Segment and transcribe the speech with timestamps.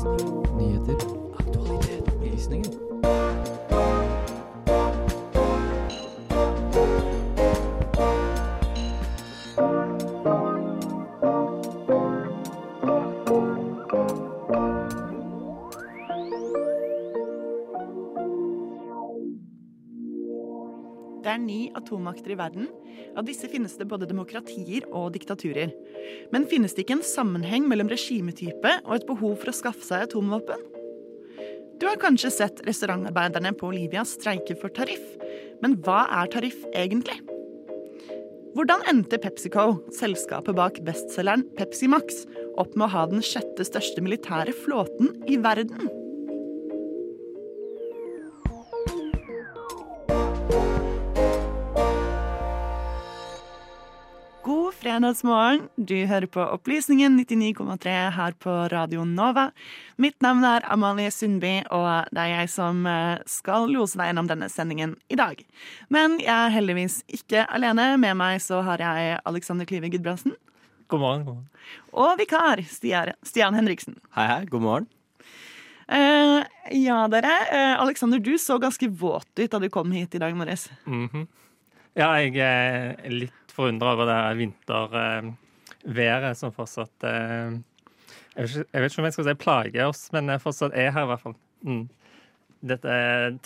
[0.00, 0.96] Nyheter.
[1.36, 2.08] Aktualitet.
[2.08, 2.70] Opplysninger.
[21.20, 22.68] Det er ni atommakter i verden.
[23.20, 25.74] Av disse finnes det både demokratier og diktaturer.
[26.32, 30.06] Men finnes det ikke en sammenheng mellom regimetype og et behov for å skaffe seg
[30.06, 30.62] atomvåpen?
[31.76, 35.04] Du har kanskje sett restaurantarbeiderne på Olivia streike for tariff,
[35.60, 37.18] men hva er tariff egentlig?
[38.56, 42.24] Hvordan endte PepsiCo, selskapet bak bestselgeren Pepsi Max,
[42.56, 45.99] opp med å ha den sjette største militære flåten i verden?
[54.90, 55.68] Fredagsmorgen.
[55.76, 59.50] Du hører på Opplysningen 99,3 her på Radio Nova.
[60.02, 64.26] Mitt navn er Amalie Sundby, og det er jeg som eh, skal lose deg gjennom
[64.26, 65.38] denne sendingen i dag.
[65.94, 67.92] Men jeg er heldigvis ikke alene.
[68.02, 70.34] Med meg så har jeg Alexander Klyve Gudbrandsen.
[70.90, 71.26] God morgen.
[71.28, 71.50] god morgen.
[71.94, 74.00] Og vikar Stian, Stian Henriksen.
[74.16, 74.40] Hei, hei.
[74.50, 74.88] God morgen.
[75.86, 76.42] Uh,
[76.74, 77.36] ja, dere.
[77.52, 80.66] Uh, Alexander, du så ganske våt ut da du kom hit i dag morges.
[80.86, 81.28] Mhm.
[81.98, 87.58] Ja, jeg er litt forundra over det vinterværet som fortsatt eh,
[88.36, 90.76] jeg, vet ikke, jeg vet ikke om jeg skal si plager oss, men jeg fortsatt
[90.78, 91.36] er her, i hvert fall.
[91.66, 91.82] Mm.
[92.70, 92.94] Dette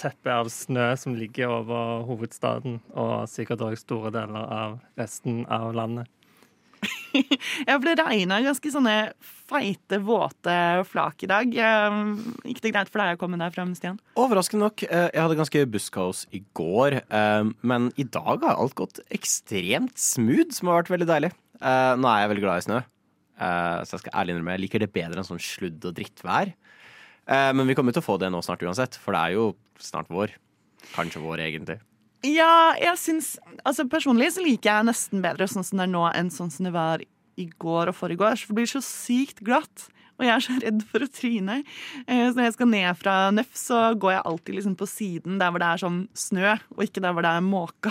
[0.00, 5.70] teppet av snø som ligger over hovedstaden, og sikkert òg store deler av resten av
[5.76, 6.10] landet.
[7.68, 8.94] Ja, ble regna ganske sånne
[9.48, 10.54] feite, våte
[10.88, 11.52] flak i dag.
[11.54, 11.98] Eh,
[12.48, 13.98] Gikk det greit for deg å komme deg frem, Stian?
[14.20, 18.74] Overraskende nok, eh, jeg hadde ganske busskaos i går, eh, men i dag har alt
[18.78, 21.32] gått ekstremt smooth, som har vært veldig deilig.
[21.60, 24.64] Eh, Nå er jeg veldig glad i snø, eh, så jeg skal ærlig innrømme jeg
[24.66, 26.54] liker det bedre enn sånn sludd og drittvær.
[27.24, 29.44] Men vi kommer til å få det nå snart uansett, for det er jo
[29.80, 30.34] snart vår.
[30.92, 31.78] Kanskje vår, egentlig.
[32.24, 33.34] Ja, jeg syns
[33.66, 36.68] Altså personlig så liker jeg nesten bedre sånn som det er nå, enn sånn som
[36.68, 37.02] det var
[37.36, 39.88] i går og forrige For det blir så sykt glatt.
[40.14, 41.56] Og jeg er så redd for å tryne.
[42.06, 45.40] Eh, Så når jeg skal ned fra Nøff, så går jeg alltid liksom på siden
[45.40, 47.90] der hvor det er sånn snø, og ikke der hvor det er måka.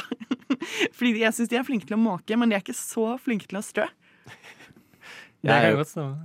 [0.96, 3.50] Fordi jeg syns de er flinke til å måke, men de er ikke så flinke
[3.52, 3.90] til å strø.
[5.44, 6.24] Det kan godt stemme.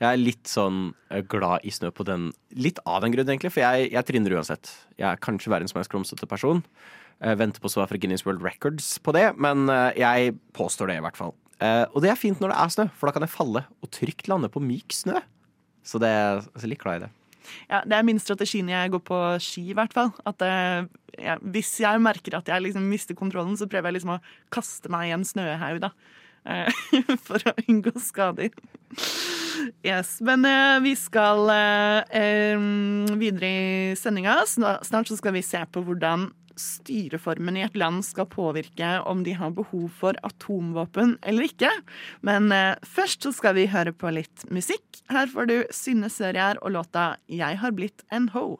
[0.00, 3.50] Jeg er litt sånn eh, glad i snø på den Litt av den grunn, egentlig,
[3.52, 4.70] for jeg, jeg trinner uansett.
[4.96, 6.62] Jeg er kanskje verdens mest klumsete person.
[7.20, 10.96] Jeg venter på svar fra Guinness World Records på det, men eh, jeg påstår det
[11.00, 11.34] i hvert fall.
[11.60, 13.90] Eh, Og det er fint når det er snø, for da kan jeg falle og
[13.92, 15.20] trygt lande på myk snø.
[15.84, 17.10] Så det er er litt glad i det.
[17.68, 20.10] Ja, det er min strategi når jeg går på ski, i hvert fall.
[20.28, 24.20] At ja, hvis jeg merker at jeg liksom mister kontrollen, så prøver jeg liksom å
[24.54, 25.90] kaste meg i en snøhaug, da.
[27.26, 28.52] For å unngå skader.
[29.86, 30.18] Yes.
[30.24, 34.40] Men uh, vi skal uh, um, videre i sendinga.
[34.46, 39.34] Snart så skal vi se på hvordan styreformen i et land skal påvirke om de
[39.38, 41.70] har behov for atomvåpen eller ikke.
[42.26, 45.02] Men uh, først så skal vi høre på litt musikk.
[45.12, 48.58] Her får du Synne Sørgjerd og låta 'Jeg har blitt en ho'.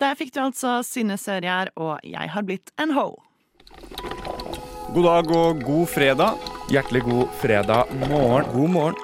[0.00, 3.22] Der fikk du altså Synne Sørgjerd og 'Jeg har blitt en ho'.
[4.94, 6.38] God dag og god fredag.
[6.70, 8.46] Hjertelig god fredag morgen.
[8.54, 9.03] God morgen,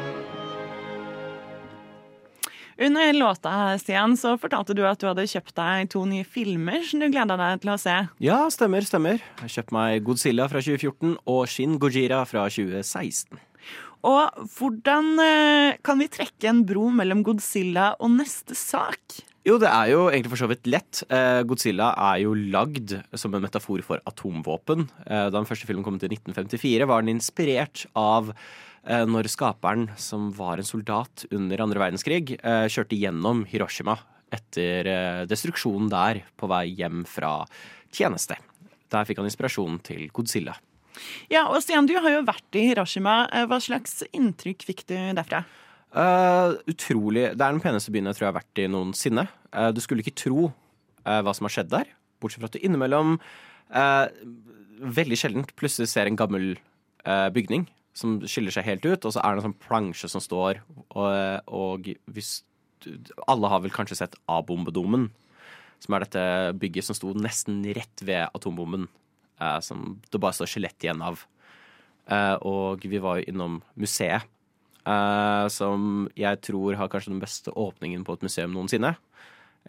[2.81, 6.97] Under låta Stian, så fortalte du at du hadde kjøpt deg to nye filmer som
[6.97, 7.93] du gleda deg til å se.
[8.25, 9.21] Ja, stemmer, stemmer.
[9.43, 13.37] Jeg kjøpte meg Godzilla fra 2014 og Shin Gojira fra 2016.
[14.09, 19.21] Og hvordan eh, kan vi trekke en bro mellom Godzilla og neste sak?
[19.45, 21.03] Jo, det er jo egentlig for så vidt lett.
[21.05, 24.87] Eh, Godzilla er jo lagd som en metafor for atomvåpen.
[25.05, 28.33] Eh, da den første filmen kom til 1954, var den inspirert av
[28.81, 33.97] når skaperen, som var en soldat under andre verdenskrig, eh, kjørte gjennom Hiroshima
[34.33, 37.43] etter eh, destruksjonen der på vei hjem fra
[37.93, 38.39] tjeneste.
[38.91, 40.55] Der fikk han inspirasjon til Godzilla.
[41.31, 43.25] Ja, og Stian, du har jo vært i Hiroshima.
[43.31, 45.43] Eh, Hva slags inntrykk fikk du derfra?
[45.91, 49.25] Uh, utrolig Det er den peneste byen jeg tror jeg har vært i noensinne.
[49.51, 51.91] Uh, du skulle ikke tro uh, hva som har skjedd der,
[52.23, 53.17] bortsett fra at du innimellom
[53.73, 54.07] eh,
[54.81, 57.67] veldig sjeldent plutselig ser en gammel eh, bygning
[57.97, 60.61] som skiller seg helt ut, og så er det en sånn plansje som står,
[60.95, 62.41] og, og hvis
[63.29, 65.11] Alle har vel kanskje sett A-bombedomen,
[65.81, 66.23] som er dette
[66.57, 68.87] bygget som sto nesten rett ved atombomben,
[69.37, 71.21] eh, som det bare står skjelett igjen av.
[72.09, 74.25] Eh, og vi var jo innom museet
[74.85, 78.95] eh, som jeg tror har kanskje den beste åpningen på et museum noensinne.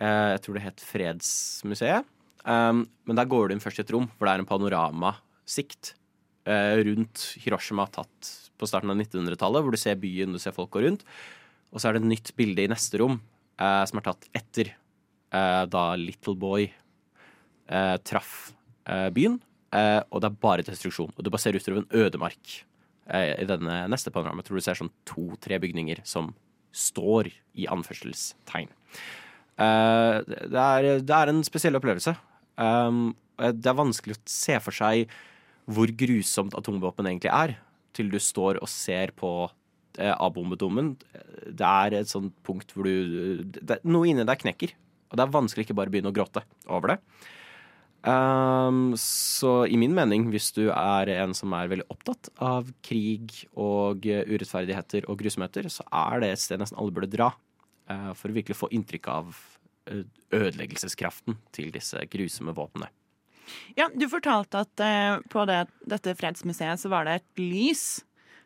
[0.00, 2.08] Eh, jeg tror det het Fredsmuseet.
[2.42, 5.92] Um, men der går du inn først i et rom hvor det er en panoramasikt
[5.92, 5.98] eh,
[6.42, 10.84] rundt Hiroshima tatt på starten av 1900-tallet, hvor du ser byen, du ser folk gå
[10.84, 11.04] rundt.
[11.72, 13.16] Og så er det et nytt bilde i neste rom
[13.60, 18.52] eh, som er tatt etter eh, da Little Boy eh, traff
[18.86, 19.40] eh, byen.
[19.72, 21.14] Eh, og det er bare destruksjon.
[21.16, 22.58] Og du bare ser utover en ødemark
[23.08, 24.44] eh, i denne neste panoramaet.
[24.44, 26.34] Jeg tror du ser sånn to-tre bygninger som
[26.76, 28.70] står i anførselstegn.
[29.60, 32.14] Eh, det, er, det er en spesiell opplevelse.
[33.42, 35.08] Det er vanskelig å se for seg
[35.70, 37.56] hvor grusomt atomvåpen egentlig er,
[37.96, 39.30] til du står og ser på
[39.98, 40.94] eh, A-bombedommen.
[41.46, 44.74] Det er et sånt punkt hvor du det, Noe inni deg knekker.
[45.12, 46.98] Og det er vanskelig ikke bare begynne å gråte over det.
[48.02, 53.44] Um, så i min mening, hvis du er en som er veldig opptatt av krig
[53.54, 57.30] og eh, urettferdigheter og grusomheter, så er det et sted nesten alle burde dra.
[57.86, 59.36] eh, for å virkelig få inntrykk av
[59.86, 60.02] eh,
[60.34, 62.90] ødeleggelseskraften til disse grusomme våpnene.
[63.76, 67.84] Ja, du fortalte at eh, på det, dette fredsmuseet så var det et lys.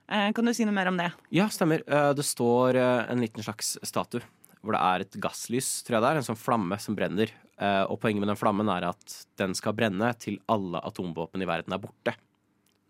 [0.09, 1.09] Eh, kan du si noe mer om det?
[1.35, 1.83] Ja, stemmer.
[1.87, 4.23] Eh, Det står eh, en liten slags statue
[4.67, 6.19] hvor det er et gasslys, tror jeg det er.
[6.19, 7.31] En sånn flamme som brenner.
[7.59, 11.47] Eh, Og poenget med den flammen er at den skal brenne til alle atomvåpen i
[11.47, 12.17] verden er borte.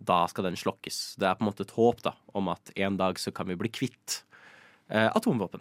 [0.01, 1.17] Da skal den slokkes.
[1.21, 3.57] Det er på en måte et håp da, om at en dag så kan vi
[3.61, 4.23] bli kvitt
[4.89, 5.61] atomvåpen.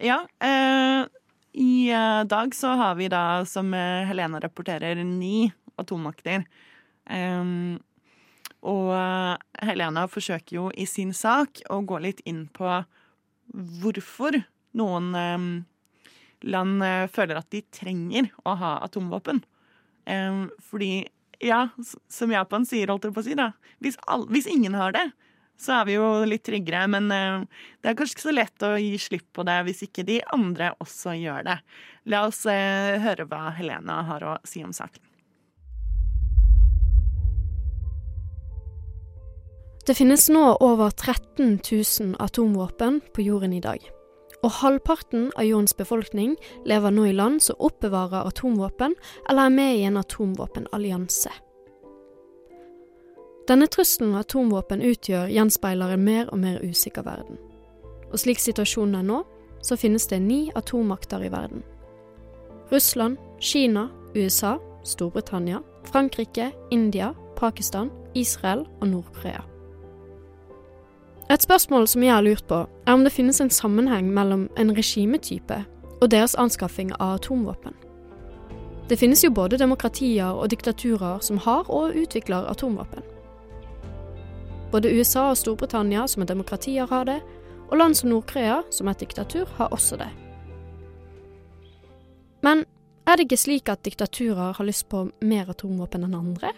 [0.00, 1.06] Ja, eh,
[1.58, 6.44] i eh, dag så har vi da, som eh, Helena rapporterer, ni atommakter.
[7.10, 7.80] Um,
[8.62, 12.76] og eh, Helena forsøker jo i sin sak å gå litt inn på
[13.82, 14.38] hvorfor
[14.78, 15.50] noen um,
[16.46, 19.40] land føler at de trenger å ha atomvåpen.
[20.06, 21.08] Um, fordi,
[21.42, 21.64] ja,
[22.12, 23.50] som Japan sier, holdt jeg på å si, da.
[23.82, 25.08] Hvis, all, hvis ingen har det,
[25.58, 27.42] så er vi jo litt tryggere, men eh,
[27.82, 30.70] det er kanskje ikke så lett å gi slipp på det hvis ikke de andre
[30.78, 31.58] også gjør det.
[32.14, 35.02] La oss eh, høre hva Helena har å si om saken.
[39.88, 43.80] Det finnes nå over 13 000 atomvåpen på jorden i dag.
[44.44, 46.36] Og halvparten av jordens befolkning
[46.68, 48.94] lever nå i land som oppbevarer atomvåpen
[49.30, 51.32] eller er med i en atomvåpenallianse.
[53.48, 57.38] Denne trusselen atomvåpen utgjør, gjenspeiler en mer og mer usikker verden.
[58.12, 59.22] Og slik situasjonen er nå,
[59.64, 61.62] så finnes det ni atommakter i verden.
[62.72, 69.42] Russland, Kina, USA, Storbritannia, Frankrike, India, Pakistan, Israel og Nord-Korea.
[71.30, 74.76] Et spørsmål som jeg har lurt på, er om det finnes en sammenheng mellom en
[74.76, 75.64] regimetype
[76.00, 77.74] og deres anskaffing av atomvåpen.
[78.88, 83.04] Det finnes jo både demokratier og diktaturer som har og utvikler atomvåpen.
[84.72, 87.20] Både USA og Storbritannia, som er demokratier, har det,
[87.68, 90.08] og land som Nord-Korea, som er et diktatur, har også det.
[92.44, 92.64] Men
[93.08, 96.52] er det ikke slik at diktaturer har lyst på mer atomvåpen enn andre?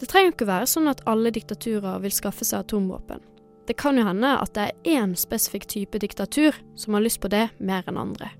[0.00, 3.20] Det trenger ikke være sånn at alle diktaturer vil skaffe seg atomvåpen.
[3.66, 7.28] Det kan jo hende at det er én spesifikk type diktatur som har lyst på
[7.32, 8.30] det mer enn andre.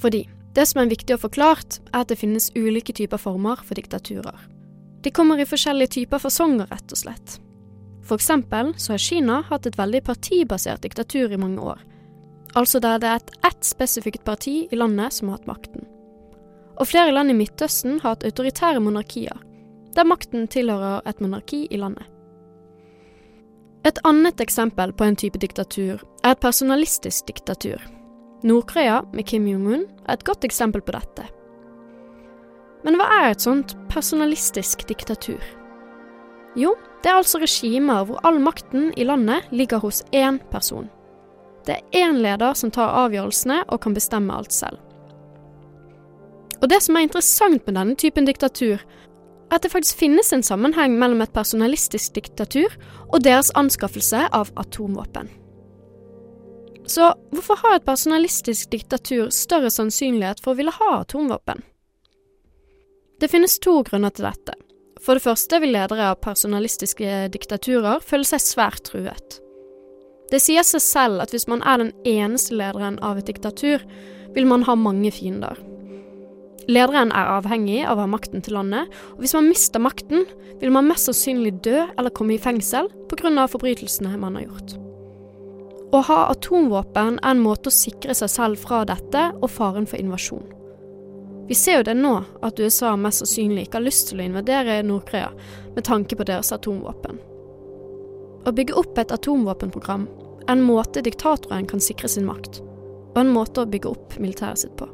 [0.00, 0.24] Fordi
[0.54, 3.74] det som er viktig å få klart, er at det finnes ulike typer former for
[3.74, 4.53] diktaturer.
[5.04, 7.38] De kommer i forskjellige typer fasonger, rett og slett.
[8.04, 11.82] For eksempel så har Kina hatt et veldig partibasert diktatur i mange år.
[12.54, 15.84] Altså der det er et ett spesifikt parti i landet som har hatt makten.
[16.80, 19.36] Og flere land i Midtøsten har hatt autoritære monarkier,
[19.94, 22.06] der makten tilhører et monarki i landet.
[23.84, 27.80] Et annet eksempel på en type diktatur er et personalistisk diktatur.
[28.44, 31.28] Nord-Korea med Kim Jong-un er et godt eksempel på dette.
[32.84, 35.40] Men hva er et sånt personalistisk diktatur?
[36.56, 40.90] Jo, det er altså regimer hvor all makten i landet ligger hos én person.
[41.66, 44.78] Det er én leder som tar avgjørelsene og kan bestemme alt selv.
[46.62, 50.42] Og det som er interessant med denne typen diktatur, er at det faktisk finnes en
[50.42, 52.72] sammenheng mellom et personalistisk diktatur
[53.08, 55.28] og deres anskaffelse av atomvåpen.
[56.86, 61.62] Så hvorfor har et personalistisk diktatur større sannsynlighet for å ville ha atomvåpen?
[63.20, 64.56] Det finnes to grunner til dette.
[65.04, 69.40] For det første vil ledere av personalistiske diktaturer føle seg svært truet.
[70.32, 73.84] Det sier seg selv at hvis man er den eneste lederen av et diktatur,
[74.34, 75.60] vil man ha mange fiender.
[76.64, 80.24] Lederen er avhengig av å ha makten til landet, og hvis man mister makten,
[80.62, 83.46] vil man mest sannsynlig dø eller komme i fengsel pga.
[83.52, 84.78] forbrytelsene man har gjort.
[85.94, 90.00] Å ha atomvåpen er en måte å sikre seg selv fra dette og faren for
[90.00, 90.63] invasjon.
[91.48, 94.80] Vi ser jo det nå, at USA mest sannsynlig ikke har lyst til å invadere
[94.86, 95.30] Nord-Korea
[95.74, 97.18] med tanke på deres atomvåpen.
[98.44, 100.06] Å bygge opp et atomvåpenprogram
[100.46, 102.60] er en måte diktatoren kan sikre sin makt,
[103.14, 104.88] og en måte å bygge opp militæret sitt på.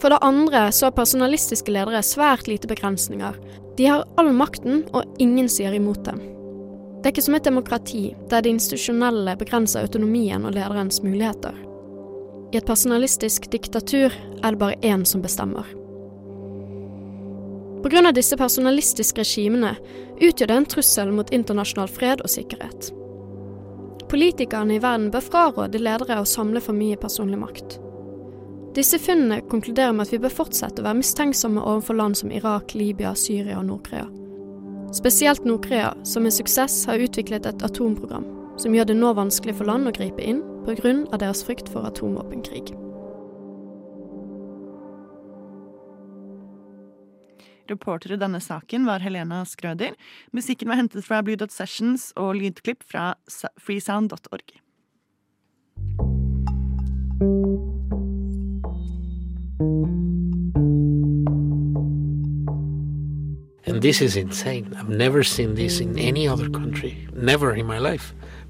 [0.00, 3.36] For det andre så har personalistiske ledere svært lite begrensninger.
[3.76, 6.22] De har all makten, og ingen sier imot dem.
[7.00, 11.56] Det er ikke som et demokrati, der det institusjonelle begrenser autonomien og lederens muligheter.
[12.50, 14.10] I et personalistisk diktatur
[14.42, 15.66] er det bare én som bestemmer.
[17.80, 18.10] Pga.
[18.12, 19.76] disse personalistiske regimene
[20.20, 22.90] utgjør det en trussel mot internasjonal fred og sikkerhet.
[24.10, 27.78] Politikerne i verden bør fraråde ledere å samle for mye personlig makt.
[28.74, 32.74] Disse funnene konkluderer med at vi bør fortsette å være mistenksomme overfor land som Irak,
[32.74, 34.08] Libya, Syria og Nord-Korea.
[34.94, 38.26] Spesielt Nord-Korea, som med suksess har utviklet et atomprogram,
[38.58, 41.18] som gjør det nå vanskelig for land å gripe inn pga.
[41.18, 42.74] deres frykt for atomvåpenkrig.
[47.70, 49.94] Reporter i denne saken var Helena Skrøder.
[50.34, 53.14] Musikken var hentet fra Blue Dot Sessions og lydklipp fra
[53.60, 54.58] freesound.org.
[63.66, 64.74] And this is insane.
[64.76, 67.06] I've never seen this in any other country.
[67.14, 68.14] Never in my life.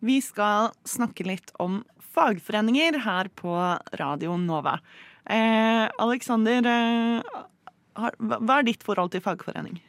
[0.00, 1.82] Vi skal snakke litt om
[2.14, 3.52] fagforeninger her på
[4.00, 4.78] Radio Nova.
[5.28, 9.80] Eh, Alexander, eh, hva er ditt forhold til fagforening?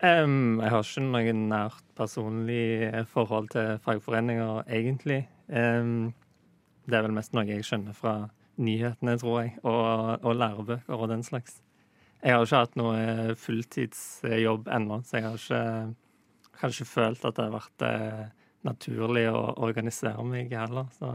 [0.00, 5.26] Um, jeg har ikke noe nært personlig forhold til fagforeninger, egentlig.
[5.48, 6.12] Um,
[6.88, 8.14] det er vel mest noe jeg skjønner fra
[8.60, 11.58] nyhetene, tror jeg, og, og lærebøker og den slags.
[12.20, 15.94] Jeg har ikke hatt noe fulltidsjobb ennå, så jeg har ikke,
[16.60, 18.24] kanskje følt at det har vært eh,
[18.66, 20.88] naturlig å organisere meg heller.
[20.98, 21.14] Så.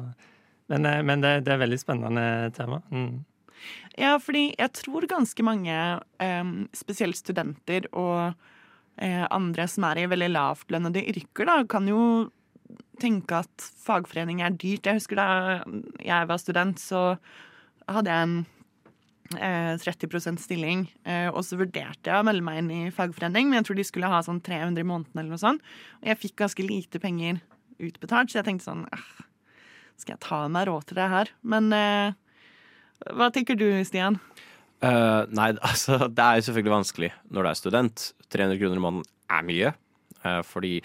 [0.72, 2.26] Men, eh, men det, det er veldig spennende
[2.58, 2.82] tema.
[2.92, 3.24] Mm.
[3.98, 5.76] Ja, fordi jeg tror ganske mange,
[6.22, 8.34] eh, spesielt studenter og
[8.98, 12.02] eh, andre som er i veldig lavtlønnede yrker, da, kan jo
[13.02, 14.88] tenke at fagforening er dyrt.
[14.88, 15.30] Jeg husker da
[16.00, 17.16] jeg var student, så
[17.92, 18.38] hadde jeg en
[19.34, 23.68] 30% stilling, eh, og så vurderte jeg å melde meg inn i fagforening, men jeg
[23.70, 25.64] tror de skulle ha sånn 300 i måneden eller noe sånt.
[26.02, 27.42] Og jeg fikk ganske lite penger
[27.82, 29.26] utbetalt, så jeg tenkte sånn «Ah,
[29.98, 31.32] Skal jeg ta meg råd til det her?
[31.42, 32.14] Men eh,
[33.16, 34.20] hva tenker du, Stian?
[34.84, 38.08] Uh, nei, altså, det er jo selvfølgelig vanskelig når du er student.
[38.30, 39.74] 300 kroner i måneden er mye.
[40.20, 40.78] Uh, fordi,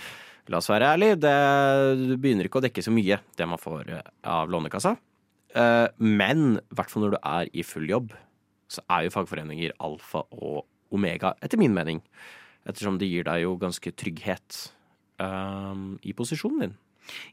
[0.51, 1.37] la oss være ærlig, det,
[2.01, 4.97] du begynner ikke å dekke så mye det man får eh, av Lånekassa.
[5.55, 8.13] Eh, men i hvert fall når du er i full jobb,
[8.71, 12.03] så er jo fagforeninger alfa og omega, etter min mening.
[12.69, 14.61] Ettersom det gir deg jo ganske trygghet
[15.23, 16.77] um, i posisjonen din.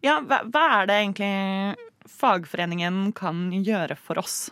[0.06, 4.48] Ja, hva, hva er det egentlig fagforeningen kan gjøre for oss?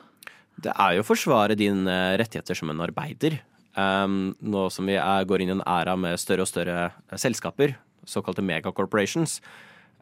[0.62, 3.40] Det er jo å forsvare dine rettigheter som en arbeider.
[3.76, 7.18] Um, nå som vi er, går inn i en æra med større og større eh,
[7.20, 7.74] selskaper,
[8.08, 9.42] såkalte megacorporations,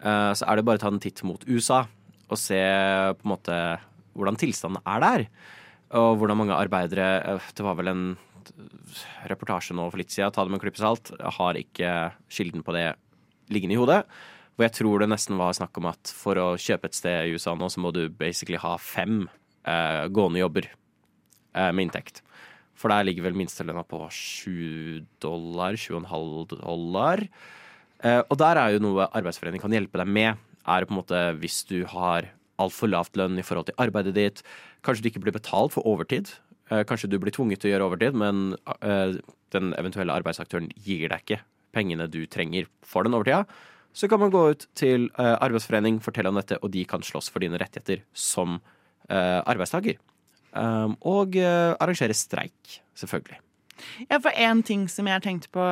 [0.04, 1.86] uh, så er det bare å ta en titt mot USA
[2.30, 3.58] og se på en måte
[4.14, 5.26] hvordan tilstanden er der.
[5.94, 8.06] Og hvordan mange arbeidere eh, Det var vel en
[9.30, 11.14] reportasje nå for litt siden, ta det med en klype salt.
[11.16, 11.92] Jeg har ikke
[12.28, 12.90] kilden på det
[13.54, 14.02] liggende i hodet.
[14.54, 17.34] Hvor jeg tror det nesten var snakk om at for å kjøpe et sted i
[17.34, 19.24] USA nå, så må du basically ha fem
[19.64, 22.22] eh, gående jobber eh, med inntekt.
[22.78, 27.24] For der ligger vel minstelønna på 7 dollar, 7,5 dollar.
[28.04, 31.26] Eh, og der er jo noe arbeidsforeningen kan hjelpe deg med, er på en måte
[31.40, 32.28] hvis du har
[32.62, 34.44] altfor lavt lønn i forhold til arbeidet ditt,
[34.86, 36.32] kanskje du ikke blir betalt for overtid.
[36.72, 39.18] Eh, kanskje du blir tvunget til å gjøre overtid, men eh,
[39.56, 41.42] den eventuelle arbeidsaktøren gir deg ikke
[41.74, 43.44] pengene du trenger for den overtida.
[43.94, 47.30] Så kan man gå ut til eh, arbeidsforening, fortelle om dette, og de kan slåss
[47.34, 48.62] for dine rettigheter som
[49.04, 49.98] arbeidstaker.
[50.56, 53.36] Um, og arrangere streik, selvfølgelig.
[54.08, 55.66] Ja, for én ting som jeg har tenkt på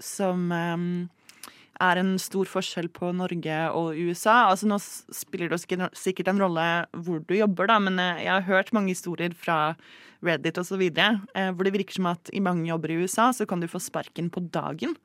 [0.00, 0.86] som em,
[1.82, 6.86] er en stor forskjell på Norge og USA Altså Nå spiller det sikkert- en rolle
[6.92, 9.76] hvor du jobber, da, men eh, jeg har hørt mange historier fra
[10.24, 10.80] Reddit osv.
[10.80, 13.80] Eh, hvor det virker som at i mange jobber i USA så kan du få
[13.82, 14.96] sparken på dagen.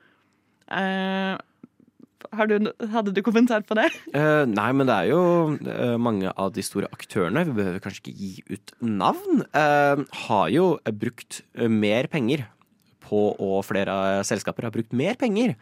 [0.69, 1.35] Eh,
[2.19, 3.89] du, hadde du kommentar på det?
[4.13, 5.21] Uh, nei, men det er jo
[5.55, 10.47] uh, mange av de store aktørene, vi behøver kanskje ikke gi ut navn, uh, har
[10.53, 12.45] jo brukt mer penger
[13.07, 15.55] på, og flere selskaper har brukt mer penger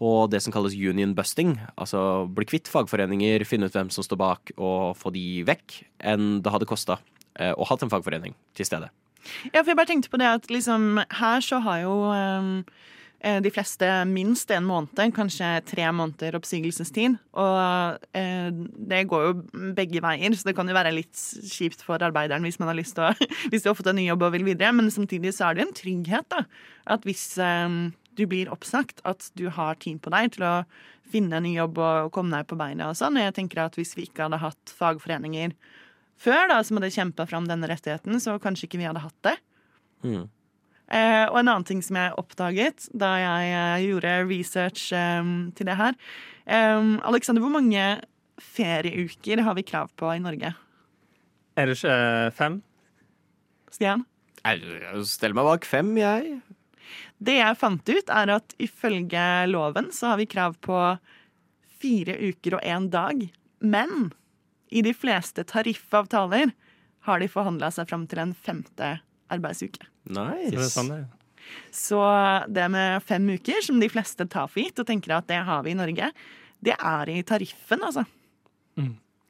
[0.00, 4.20] på det som kalles union busting, altså bli kvitt fagforeninger, finne ut hvem som står
[4.20, 6.96] bak og få de vekk, enn det hadde kosta
[7.36, 8.88] eh, å hatt en fagforening til stede.
[9.52, 12.54] Ja, for jeg bare tenkte på det at liksom her så har jo um,
[13.20, 17.18] eh, de fleste minst en måned, kanskje tre måneder oppsigelsestid.
[17.36, 18.48] Og eh,
[18.90, 19.34] det går jo
[19.76, 21.20] begge veier, så det kan jo være litt
[21.52, 23.12] kjipt for arbeideren hvis man har lyst til å
[23.52, 25.66] Hvis de har fått en ny jobb og vil videre, men samtidig så er det
[25.66, 26.44] jo en trygghet, da.
[26.96, 27.80] At hvis eh,
[28.18, 30.54] du blir oppsagt, at du har tid på deg til å
[31.10, 33.18] finne en ny jobb og komme deg på beina og sånn.
[33.20, 35.54] Jeg tenker at hvis vi ikke hadde hatt fagforeninger
[36.20, 39.36] før, da, som hadde kjempa fram denne rettigheten, så kanskje ikke vi hadde hatt det.
[40.04, 40.28] Mm.
[40.90, 45.68] Eh, og en annen ting som jeg oppdaget da jeg eh, gjorde research eh, til
[45.68, 45.92] det her
[46.50, 47.84] eh, Alexander, hvor mange
[48.42, 50.50] ferieuker har vi krav på i Norge?
[51.54, 51.94] Er det ikke
[52.34, 52.58] fem?
[53.70, 54.02] Stian?
[54.40, 56.40] Jeg stiller meg bak fem, jeg.
[57.18, 60.78] Det jeg fant ut, er at ifølge loven så har vi krav på
[61.80, 63.22] fire uker og én dag.
[63.60, 64.10] Men
[64.70, 66.52] i de fleste tariffavtaler
[67.08, 68.98] har de forhandla seg fram til en femte
[69.32, 69.86] arbeidsuke.
[70.10, 70.50] Nice.
[70.50, 71.08] Så det er sånn er.
[71.74, 72.00] Så
[72.52, 75.64] det med fem uker, som de fleste tar for gitt og tenker at det har
[75.66, 76.10] vi i Norge,
[76.60, 78.04] det er i tariffen, altså.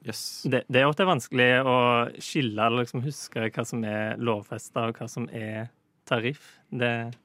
[0.07, 0.43] Yes.
[0.49, 1.77] Det, det er ofte vanskelig å
[2.23, 5.69] skille eller liksom huske hva som er lovfesta, og hva som er
[6.09, 6.57] tariff.
[6.73, 7.19] Det tar,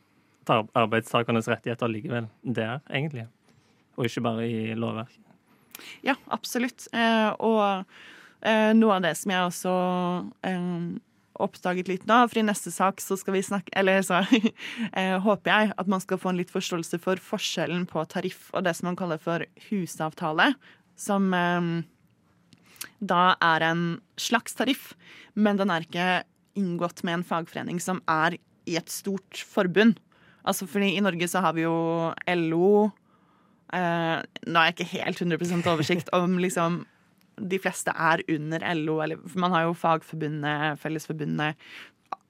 [0.46, 3.26] arbeidstakernes rettigheter ligger vel der, egentlig.
[3.96, 5.22] Og ikke bare i lovverket.
[6.06, 6.86] Ja, absolutt.
[6.94, 7.84] Eh, og
[8.46, 9.75] eh, noe av det som jeg også
[10.46, 10.62] eh,
[11.42, 14.22] oppdaget litt nå, for i neste sak så skal vi snakke Eller så
[14.96, 18.66] eh, håper jeg at man skal få en litt forståelse for forskjellen på tariff og
[18.66, 20.52] det som man kaller for husavtale,
[20.96, 21.68] som eh,
[23.00, 23.84] da er en
[24.20, 24.94] slags tariff,
[25.34, 26.10] men den er ikke
[26.56, 30.00] inngått med en fagforening som er i et stort forbund.
[30.46, 31.76] Altså fordi i Norge så har vi jo
[32.30, 32.68] LO
[33.74, 36.85] eh, Nå har jeg ikke helt 100 oversikt om liksom
[37.37, 41.59] de fleste er under LO, eller man har jo Fagforbundet, Fellesforbundet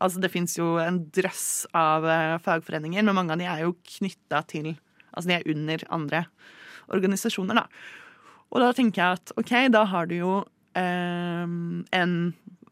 [0.02, 3.76] Altså det fins jo en drøss av eh, fagforeninger, men mange av de er jo
[3.98, 4.72] knytta til
[5.12, 6.24] Altså de er under andre
[6.92, 7.68] organisasjoner, da.
[8.54, 10.34] Og da tenker jeg at OK, da har du jo
[10.78, 12.16] eh, en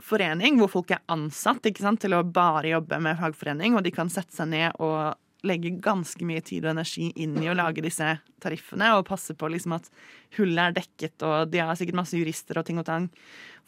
[0.04, 3.92] forening hvor folk er ansatt ikke sant, til å bare jobbe med fagforening, og de
[3.94, 7.84] kan sette seg ned og legge ganske mye tid og energi inn i å lage
[7.84, 9.90] disse tariffene og passe på liksom at
[10.38, 13.10] hullet er dekket, og de har sikkert masse jurister og ting og tang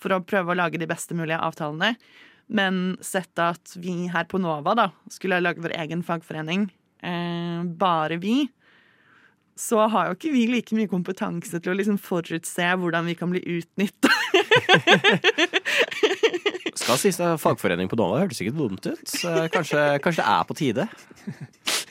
[0.00, 1.94] for å prøve å lage de beste mulige avtalene.
[2.46, 6.68] Men sett at vi her på Nova da, skulle lage vår egen fagforening,
[7.02, 8.46] eh, bare vi,
[9.56, 13.30] så har jo ikke vi like mye kompetanse til å liksom forutse hvordan vi kan
[13.32, 14.12] bli utnytta.
[16.76, 19.00] Skal sies at fagforening på Nova hørtes ikke dumt ut.
[19.08, 20.84] Så kanskje, kanskje det er på tide.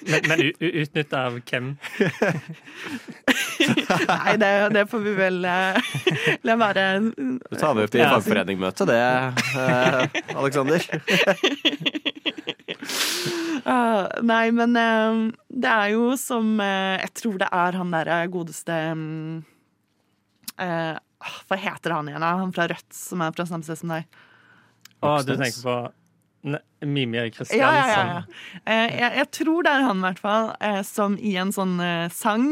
[0.05, 1.71] Men, men utnytta av hvem?
[4.05, 5.79] Nei, det, det får vi vel eh,
[6.45, 6.85] la være.
[7.17, 8.11] Du tar vi opp i Ja.
[8.13, 9.01] fagforeningmøtet, det,
[9.57, 10.85] eh, Aleksander.
[13.65, 15.15] Ah, nei, men eh,
[15.55, 19.35] det er jo som eh, Jeg tror det er han derre godeste mm,
[20.59, 22.31] eh, ah, Hva heter han igjen, da?
[22.41, 24.09] Han fra Rødt som er fra samme sted som deg?
[24.99, 25.77] Å, du tenker på
[26.49, 27.61] ne, Mimir Kristiansson.
[27.61, 28.19] Ja, ja, ja.
[28.19, 28.61] ja.
[28.63, 31.75] Eh, jeg, jeg tror det er han, i hvert fall, eh, som i en sånn
[31.83, 32.47] eh, sang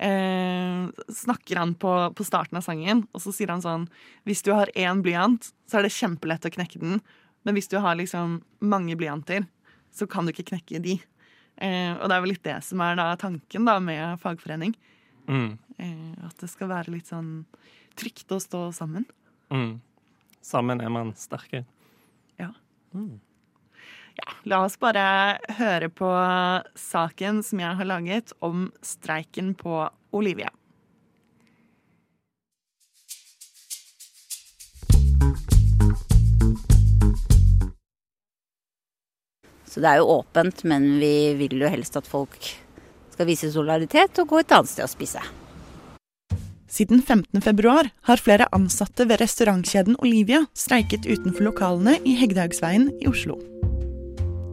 [0.00, 0.88] eh,
[1.20, 3.86] snakker han på, på starten av sangen, og så sier han sånn
[4.28, 6.98] Hvis du har én blyant, så er det kjempelett å knekke den.
[7.46, 9.46] Men hvis du har liksom mange blyanter,
[9.94, 10.98] så kan du ikke knekke de.
[11.58, 14.76] Eh, og det er vel litt det som er da tanken da med fagforening.
[15.28, 17.44] Mm, Eh, at det skal være litt sånn
[17.98, 19.06] trygt å stå sammen.
[19.54, 19.80] mm.
[20.42, 21.64] Sammen er man sterke.
[22.38, 22.48] Ja,
[24.48, 26.08] la oss bare høre på
[26.78, 29.82] saken som jeg har laget om streiken på
[30.14, 30.48] Olivia.
[39.68, 42.38] Så det er jo åpent, men vi vil jo helst at folk
[43.12, 45.22] skal vise solidaritet og gå et annet sted og spise.
[46.68, 47.40] Siden 15.
[47.42, 53.38] februar har flere ansatte ved restaurantkjeden Olivia streiket utenfor lokalene i Hegdehaugsveien i Oslo.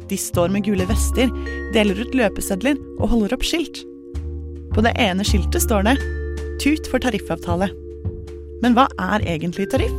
[0.09, 1.31] De står med gule vester,
[1.75, 3.81] deler ut løpesedler og holder opp skilt.
[4.75, 5.95] På det ene skiltet står det
[6.59, 7.71] 'Tut for tariffavtale'.
[8.61, 9.95] Men hva er egentlig tariff?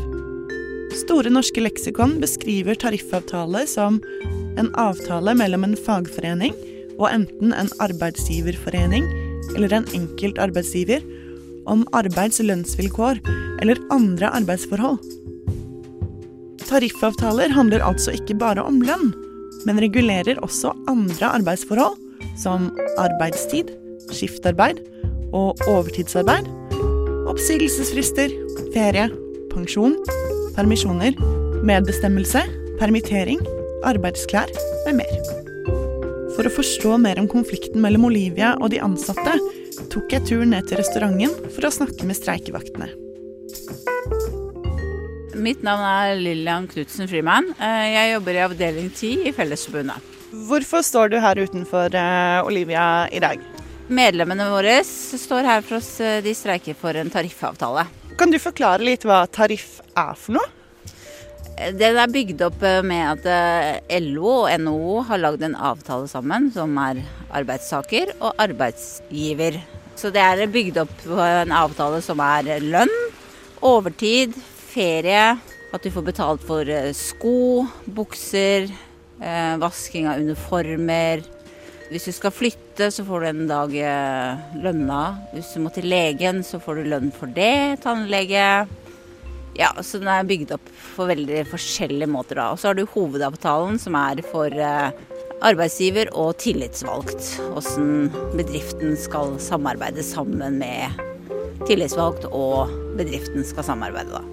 [0.96, 4.00] Store norske leksikon beskriver tariffavtale som
[4.60, 6.54] en avtale mellom en fagforening
[6.96, 9.06] og enten en arbeidsgiverforening
[9.54, 11.04] eller en enkelt arbeidsgiver
[11.70, 13.20] om arbeids- og lønnsvilkår
[13.62, 14.98] eller andre arbeidsforhold.
[16.66, 19.12] Tariffavtaler handler altså ikke bare om lønn,
[19.66, 21.98] men regulerer også andre arbeidsforhold,
[22.38, 23.70] som arbeidstid,
[24.12, 24.82] skiftarbeid
[25.34, 26.48] og overtidsarbeid,
[27.30, 28.34] oppsigelsesfrister,
[28.74, 29.08] ferie,
[29.52, 29.96] pensjon,
[30.56, 31.16] permisjoner,
[31.66, 32.42] medbestemmelse,
[32.80, 33.40] permittering,
[33.88, 34.50] arbeidsklær
[34.86, 35.16] med mer.
[36.36, 39.38] For å forstå mer om konflikten mellom Olivia og de ansatte,
[39.92, 42.90] tok jeg turen ned til restauranten for å snakke med streikevaktene.
[45.36, 47.50] Mitt navn er Lillian Knutsen Frimann.
[47.60, 50.14] Eh, Jeg jobber i avdeling 10 i Fellesforbundet.
[50.48, 53.40] Hvorfor står du her utenfor eh, Olivia i dag?
[53.88, 55.92] Medlemmene våre står her for oss.
[56.24, 57.84] De streiker for en tariffavtale.
[58.18, 60.55] Kan du forklare litt hva tariff er for noe?
[61.56, 66.08] Den er bygd opp eh, med at eh, LO og NHO har lagd en avtale
[66.10, 67.00] sammen, som er
[67.32, 69.56] arbeidstaker og arbeidsgiver.
[69.96, 72.92] Så det er bygd opp på en avtale som er lønn,
[73.64, 74.36] overtid,
[74.68, 75.32] ferie,
[75.72, 78.68] at du får betalt for eh, sko, bukser,
[79.16, 81.22] vasking av uniformer.
[81.88, 83.76] Hvis du skal flytte, så får du en dag
[84.60, 85.02] lønna.
[85.32, 87.78] Hvis du må til legen, så får du lønn for det.
[87.80, 88.66] Tannlege.
[89.56, 90.66] Ja, så den er bygd opp
[90.96, 92.36] på veldig forskjellige måter.
[92.36, 92.50] da.
[92.52, 94.90] Og så har du hovedavtalen, som er for eh,
[95.40, 97.36] arbeidsgiver og tillitsvalgt.
[97.52, 101.02] Hvordan bedriften skal samarbeide sammen med
[101.66, 104.24] tillitsvalgt, og bedriften skal samarbeide, da.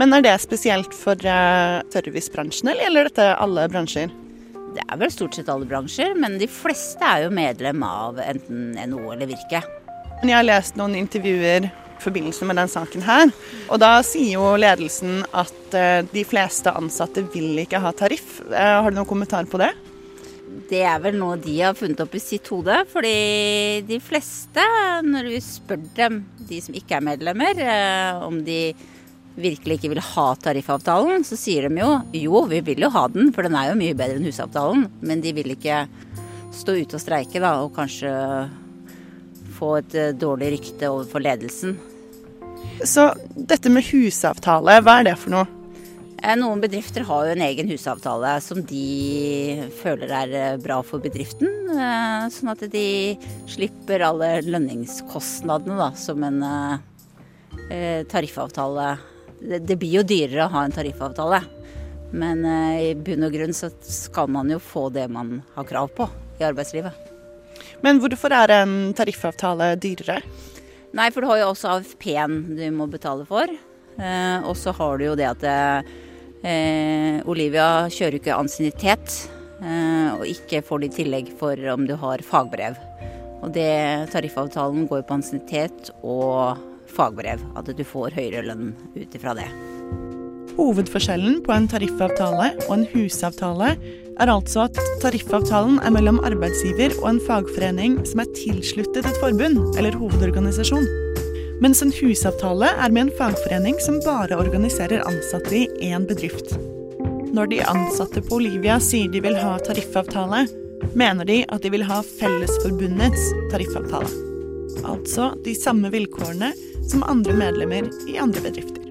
[0.00, 4.14] Men er det spesielt for eh, servicebransjen, eller gjelder dette alle bransjer?
[4.72, 8.72] Det er vel stort sett alle bransjer, men de fleste er jo medlem av enten
[8.78, 9.60] NHO eller Virke.
[10.22, 11.66] Men jeg har lest noen intervjuer
[12.02, 13.30] forbindelse med den saken her,
[13.68, 18.40] og da sier jo ledelsen at eh, de fleste ansatte vil ikke ha tariff.
[18.50, 19.72] Eh, Har du noen kommentar på det?
[20.68, 24.64] Det er vel noe de har funnet opp i sitt hode, fordi de fleste,
[25.04, 28.60] når vi spør dem, de som ikke er medlemmer, eh, om de
[29.32, 33.30] virkelig ikke vil ha tariffavtalen, så sier de jo jo, vi vil jo ha den,
[33.32, 35.86] for den er jo mye bedre enn husavtalen, men de vil ikke
[36.52, 38.12] stå ute og streike da, og kanskje
[39.56, 41.78] få et dårlig rykte overfor ledelsen.
[42.84, 45.46] Så dette med husavtale, hva er det for noe?
[46.22, 51.02] Eh, Noen bedrifter har jo en egen husavtale som de føler er eh, bra for
[51.02, 51.50] bedriften.
[51.74, 52.84] eh, Sånn at de
[53.50, 56.42] slipper alle lønningskostnadene da, som en
[58.08, 58.86] tariffavtale
[59.42, 61.42] det, blir jo dyrere å ha en tariffavtale.
[62.12, 62.44] Men
[62.80, 66.06] i bunn og grunn så skal man jo få det man har krav på
[66.40, 66.92] i arbeidslivet.
[67.84, 70.20] Men hvorfor er en tariffavtale dyrere?
[70.92, 73.48] Nei, for du har jo også AFP-en du må betale for.
[73.48, 79.16] Eh, og så har du jo det at eh, Olivia kjører ikke ansiennitet,
[79.64, 82.76] eh, og ikke får det i tillegg for om du har fagbrev.
[83.42, 86.60] Og det tariffavtalen går på ansiennitet og
[86.92, 87.40] fagbrev.
[87.58, 89.48] At du får høyere lønn ut ifra det.
[90.52, 93.72] Hovedforskjellen på en tariffavtale og en husavtale
[94.20, 99.60] er altså at tariffavtalen er mellom arbeidsgiver og en fagforening som er tilsluttet et forbund
[99.78, 100.86] eller hovedorganisasjon.
[101.62, 106.56] Mens en husavtale er med en fagforening som bare organiserer ansatte i én bedrift.
[107.32, 110.44] Når de ansatte på Olivia sier de vil ha tariffavtale,
[110.98, 114.10] mener de at de vil ha Fellesforbundets tariffavtale.
[114.82, 116.50] Altså de samme vilkårene
[116.90, 118.90] som andre medlemmer i andre bedrifter.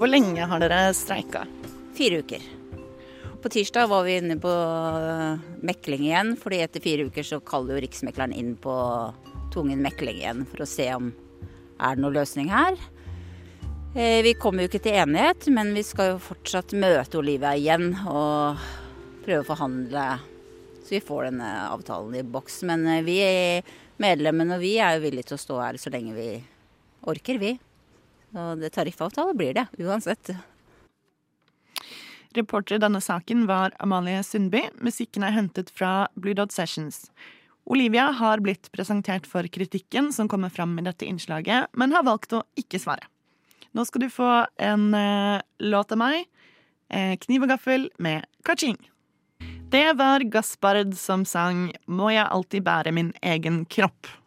[0.00, 1.44] Hvor lenge har dere streika?
[1.96, 2.59] Fire uker.
[3.40, 7.78] På tirsdag var vi inne på øh, mekling igjen, fordi etter fire uker så kaller
[7.78, 8.74] jo Riksmekleren inn på
[9.54, 11.08] tvungen mekling igjen for å se om
[11.80, 12.76] er det noen løsning her.
[13.96, 17.94] Eh, Vi kommer jo ikke til enighet, men vi skal jo fortsatt møte Olivia igjen
[18.04, 18.60] og
[19.24, 20.04] prøve å forhandle
[20.84, 22.60] så vi får denne avtalen i boks.
[22.68, 23.18] Men eh, vi
[24.00, 26.30] medlemmene og vi er jo villige til å stå her så lenge vi
[27.08, 27.56] orker, vi.
[28.36, 30.34] Og det tariffavtale blir det, uansett.
[32.36, 34.62] Reporter i denne saken var Amalie Sundby.
[34.78, 37.08] Musikken er hentet fra Blue Dot Sessions.
[37.70, 42.34] Olivia har blitt presentert for kritikken som kommer fram i dette innslaget, men har valgt
[42.34, 43.06] å ikke svare.
[43.74, 44.30] Nå skal du få
[44.62, 46.24] en eh, låt av meg,
[46.90, 48.78] eh, 'Kniv og gaffel' med Kaching.
[49.70, 54.19] Det var Gaspard som sang 'Må jeg alltid bære min egen kropp'.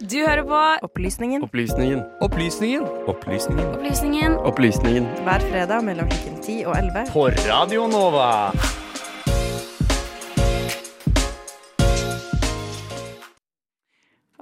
[0.00, 2.00] Du hører på Opplysningen Opplysningen.
[2.24, 2.84] Opplysningen.
[3.06, 3.66] Opplysningen.
[3.76, 5.08] Opplysningen Opplysningen.
[5.26, 7.04] hver fredag mellom klokken 10 og 11.
[7.12, 8.28] På Radio Nova.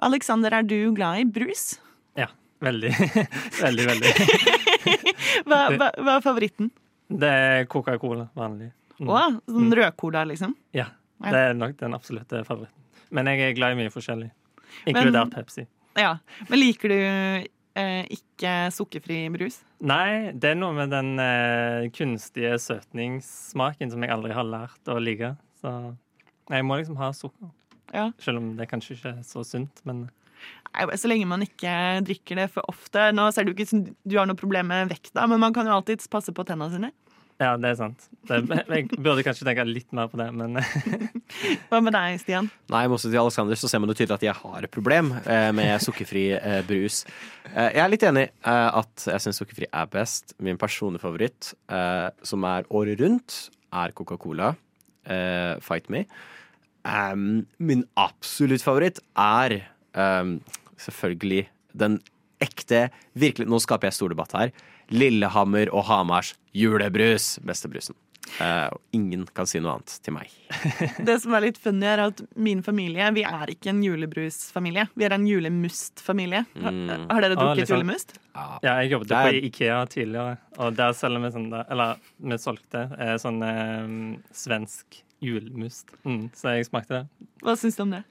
[0.06, 1.80] Alexander, er du glad i brus?
[2.14, 2.28] Ja.
[2.62, 2.92] Veldig.
[3.64, 4.12] veldig, veldig.
[5.46, 6.70] Hva, hva, hva er favoritten?
[7.06, 8.70] Det er Coca-Cola, vanlig.
[8.98, 9.10] Mm.
[9.10, 9.18] Å,
[9.50, 10.54] sånn rødcola, liksom?
[10.74, 10.86] Ja.
[11.20, 11.32] Ja.
[11.32, 12.82] Det er nok den absolutte favoritten.
[13.14, 14.30] Men jeg er glad i mye forskjellig.
[14.86, 15.66] Inkludert Pepsi.
[15.96, 16.16] Ja.
[16.50, 19.60] Men liker du eh, ikke sukkerfri brus?
[19.84, 24.98] Nei, det er noe med den eh, kunstige søtningssmaken som jeg aldri har lært å
[25.02, 25.34] like.
[25.60, 25.72] Så
[26.52, 27.50] jeg må liksom ha sukker.
[27.94, 28.10] Ja.
[28.22, 30.08] Selv om det kanskje ikke er så sunt, men
[30.76, 31.72] Nei, Så lenge man ikke
[32.04, 33.08] drikker det for ofte.
[33.16, 33.66] Nå ser du ikke
[34.04, 36.90] du har noe problem med vekta, men man kan jo alltids passe på tennene sine.
[37.36, 38.06] Ja, det er sant.
[38.28, 40.56] Det, jeg burde kanskje tenke litt mer på det, men
[41.68, 42.48] Hva med deg, Stian?
[42.72, 45.12] Nei, i motsetning til Alexander så ser man jo tydelig at jeg har et problem
[45.22, 47.02] eh, med sukkerfri eh, brus.
[47.52, 50.32] Eh, jeg er litt enig eh, at jeg syns sukkerfri er best.
[50.40, 53.38] Min personlige favoritt, eh, som er året rundt,
[53.76, 54.54] er Coca-Cola.
[55.04, 56.06] Eh, Fight Me.
[56.86, 59.58] Um, min absolutt favoritt er
[59.98, 60.38] um,
[60.78, 61.98] selvfølgelig den
[62.42, 62.86] ekte,
[63.18, 64.52] virkelig Nå skaper jeg stor debatt her.
[64.90, 67.38] Lillehammer og Hamars julebrus.
[67.44, 67.94] Beste brusen.
[68.40, 70.32] Uh, og ingen kan si noe annet til meg.
[71.06, 74.88] Det som er litt funny, er at min familie vi er ikke en julebrusfamilie.
[74.98, 76.40] Vi er en julemustfamilie.
[76.58, 77.06] Har, Mm.
[77.10, 77.76] har dere Ah, drukket liksom.
[77.78, 78.16] julemust?
[78.34, 82.82] Ja, jeg jobbet er- på Ikea tidligere, og der selger vi sånn Eller vi solgte
[82.98, 85.86] eh, sånn eh, svensk julemust.
[86.04, 87.06] Mm, så jeg smakte det.
[87.42, 88.02] Hva syns du om det?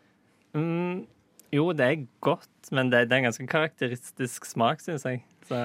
[0.56, 1.06] Mm,
[1.54, 5.22] jo, det er godt, men det, det er en ganske karakteristisk smak, syns jeg.
[5.46, 5.58] Så,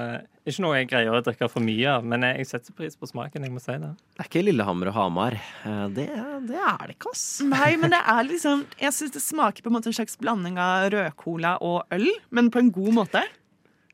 [0.45, 3.47] ikke noe jeg greier å drikke for mye av, men jeg, setter pris på smaken.
[3.47, 3.89] jeg må si det.
[4.13, 5.37] Det er ikke Lillehammer og Hamar.
[5.65, 6.05] Eh, Det,
[6.51, 7.25] det er det ikke, ass.
[7.49, 10.59] Nei, men det er liksom Jeg syns det smaker på en måte en slags blanding
[10.61, 13.25] av rødcola og øl, men på en god måte.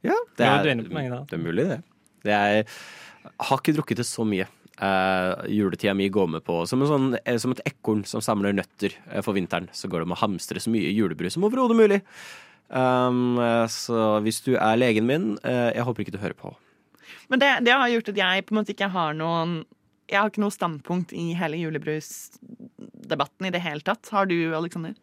[0.03, 0.83] Ja, det er, du er
[1.27, 1.79] det er mulig, det.
[2.27, 2.77] det er,
[3.47, 4.45] har ikke drukket det så mye.
[4.77, 8.53] Uh, juletida mi går med på som, en sånn, eh, som et ekorn som samler
[8.53, 9.71] nøtter eh, for vinteren.
[9.73, 11.97] Så går det med å hamstre så mye julebrus som overhodet mulig.
[12.67, 13.39] Um,
[13.71, 16.53] så hvis du er legen min, uh, jeg håper ikke du hører på.
[17.31, 19.61] Men det, det har gjort at jeg på en måte ikke har noen
[20.11, 24.07] Jeg har ikke noe standpunkt i hele julebrusdebatten i det hele tatt.
[24.13, 24.93] Har du, Aleksander?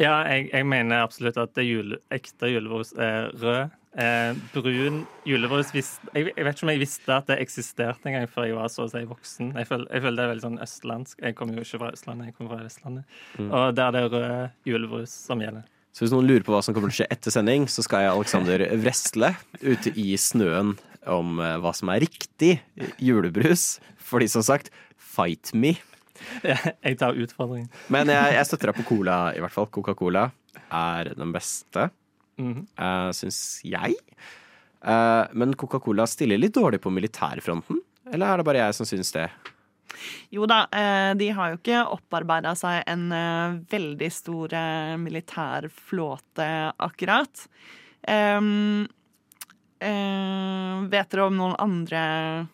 [0.00, 3.76] Ja, jeg, jeg mener absolutt at det jule, ekte julebrus er rød.
[3.98, 8.28] Eh, brun julebrus vis, jeg, jeg vet ikke om jeg visste at det eksisterte engang
[8.30, 9.50] før jeg var så å si voksen.
[9.58, 11.24] Jeg føler, jeg føler det er veldig sånn østlandsk.
[11.26, 13.18] Jeg kommer jo ikke fra Østlandet, jeg kommer fra Vestlandet.
[13.34, 13.50] Mm.
[13.50, 15.66] Og der det er rød julebrus som gjelder.
[15.90, 18.04] Så hvis noen lurer på hva som kommer til å skje etter sending, så skal
[18.04, 20.76] jeg Alexander vrestle ute i snøen
[21.10, 22.60] om eh, hva som er riktig
[23.02, 23.80] julebrus.
[24.10, 25.74] Fordi som sagt, fight me.
[26.84, 27.70] Jeg tar utfordringen.
[27.90, 29.66] Men jeg, jeg støtter deg på cola, i hvert fall.
[29.72, 30.28] Coca-Cola
[30.70, 31.88] er den beste,
[32.40, 32.66] Mhm.
[32.80, 33.98] uh, syns jeg.
[34.84, 37.80] Eh, men Coca-Cola stiller litt dårlig på militærfronten.
[38.12, 39.26] Eller er det bare jeg som syns det?
[40.32, 43.10] Jo da, eh, de har jo ikke opparbeida seg en
[43.70, 44.54] veldig stor
[45.02, 46.48] militær militærflåte,
[46.80, 47.44] akkurat.
[48.08, 48.88] Um,
[49.80, 52.48] eh, vet dere om noen andre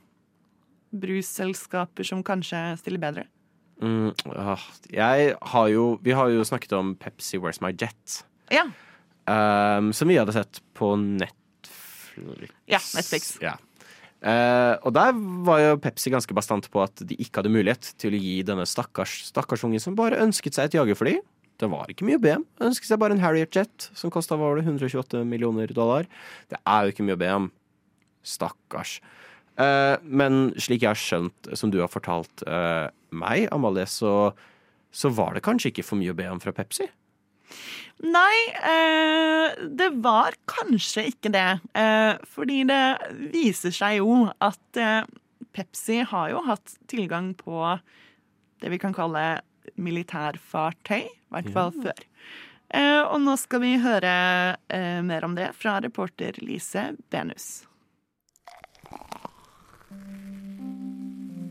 [0.90, 3.26] brusselskaper som kanskje stiller bedre?
[3.82, 4.10] Mm,
[4.88, 8.24] jeg har jo Vi har jo snakket om Pepsi Where's My Jet.
[8.50, 8.64] Ja.
[9.26, 12.52] Um, som vi hadde sett på Netflix.
[12.70, 13.32] Ja, Netflix.
[13.42, 13.56] Ja.
[14.26, 15.12] Uh, og der
[15.46, 18.64] var jo Pepsi ganske bastant på at de ikke hadde mulighet til å gi denne
[18.66, 21.18] stakkars stakkars ungen som bare ønsket seg et jagerfly.
[21.60, 22.44] Det var ikke mye å be om.
[22.68, 26.08] Ønsket seg bare en Harrier Jet som kosta 128 millioner dollar.
[26.52, 27.46] Det er jo ikke mye å be om.
[28.26, 28.98] Stakkars.
[29.56, 34.34] Eh, men slik jeg har skjønt, som du har fortalt eh, meg, Amalie, så,
[34.92, 36.90] så var det kanskje ikke for mye å be om fra Pepsi?
[38.04, 41.46] Nei, eh, det var kanskje ikke det.
[41.74, 42.82] Eh, fordi det
[43.32, 45.06] viser seg jo at eh,
[45.56, 47.78] Pepsi har jo hatt tilgang på
[48.60, 49.40] det vi kan kalle
[49.80, 51.06] militærfartøy.
[51.06, 51.82] I hvert fall Ja.
[51.88, 52.04] før.
[52.76, 57.64] Eh, og nå skal vi høre eh, mer om det fra reporter Lise Benus.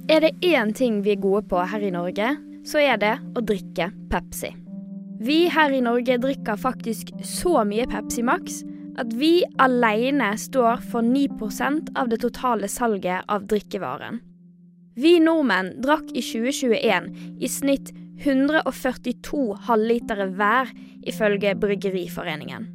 [0.07, 2.35] Er det én ting vi er gode på her i Norge,
[2.67, 4.64] så er det å drikke Pepsi.
[5.19, 8.63] Vi her i Norge drikker faktisk så mye Pepsi Max
[8.99, 14.19] at vi alene står for 9% av det totale salget av drikkevaren.
[14.95, 17.07] Vi nordmenn drakk i 2021
[17.43, 17.91] i snitt
[18.23, 20.69] 142 halvlitere hver,
[21.03, 22.69] ifølge Bryggeriforeningen.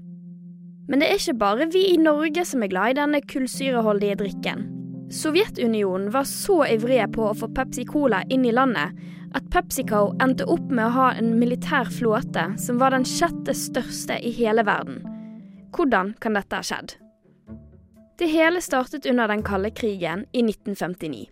[0.89, 4.67] Men det er ikke bare vi i Norge som er glad i denne kullsyreholdige drikken.
[5.11, 8.97] Sovjetunionen var så ivrige på å få Pepsi Cola inn i landet
[9.35, 14.19] at PepsiCo endte opp med å ha en militær flåte som var den sjette største
[14.19, 15.03] i hele verden.
[15.77, 16.97] Hvordan kan dette ha skjedd?
[18.21, 21.31] Det hele startet under den kalde krigen i 1959.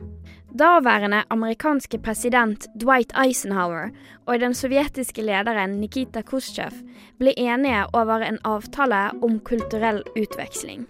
[0.59, 3.91] Daværende amerikanske president Dwight Eisenhower
[4.25, 6.79] og den sovjetiske lederen Nikita Khrusjtsjov
[7.21, 10.87] ble enige over en avtale om kulturell utveksling.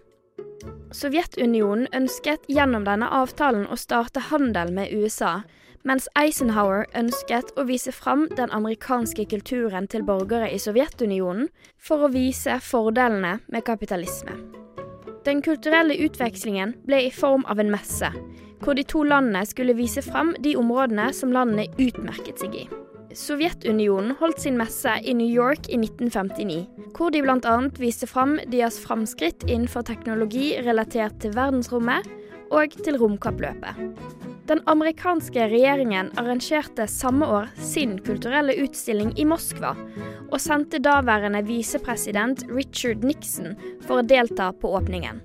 [0.94, 5.40] Sovjetunionen ønsket gjennom denne avtalen å starte handel med USA,
[5.86, 12.12] mens Eisenhower ønsket å vise fram den amerikanske kulturen til borgere i Sovjetunionen for å
[12.14, 14.34] vise fordelene med kapitalisme.
[15.26, 18.10] Den kulturelle utvekslingen ble i form av en messe,
[18.62, 22.68] hvor de to landene skulle vise fram de områdene som landene utmerket seg i.
[23.18, 27.56] Sovjetunionen holdt sin messe i New York i 1959, hvor de bl.a.
[27.80, 32.06] viste fram deres framskritt innenfor teknologi relatert til verdensrommet
[32.54, 33.78] og til romkappløpet.
[34.48, 39.74] Den amerikanske regjeringen arrangerte samme år sin kulturelle utstilling i Moskva,
[40.28, 45.20] og sendte daværende visepresident Richard Nixon for å delta på åpningen.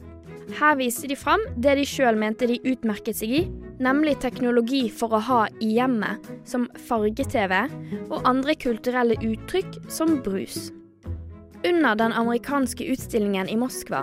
[0.60, 3.42] Her viste de fram det de sjøl mente de utmerket seg i,
[3.84, 7.56] nemlig teknologi for å ha i hjemmet, som farge-TV,
[8.10, 10.68] og andre kulturelle uttrykk som brus.
[11.66, 14.02] Under den amerikanske utstillingen i Moskva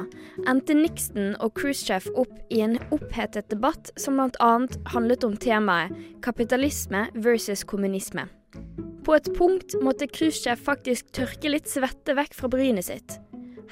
[0.48, 4.52] endte Nixon og Khrusjtsjov opp i en opphetet debatt som bl.a.
[4.94, 5.92] handlet om temaet
[6.24, 8.24] kapitalisme versus kommunisme.
[9.04, 13.18] På et punkt måtte Khrusjtsjov faktisk tørke litt svette vekk fra brynet sitt.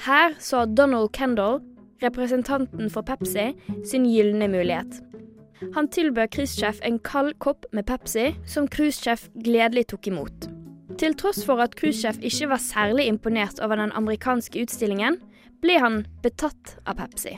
[0.04, 1.62] Her så Donald Kendall,
[2.04, 3.54] representanten for Pepsi,
[3.88, 5.00] sin gylne mulighet.
[5.74, 10.52] Han tilbød Khrusjtsjov en kald kopp med Pepsi, som Khrusjtsjov gledelig tok imot.
[10.98, 15.20] Til tross for at Khrusjtsjov ikke var særlig imponert over den amerikanske utstillingen,
[15.62, 17.36] ble han betatt av Pepsi.